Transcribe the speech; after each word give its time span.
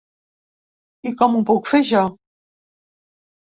I 1.09 1.11
com 1.19 1.37
ho 1.37 1.43
puc 1.51 1.71
fer 1.75 1.83
jo? 1.93 2.03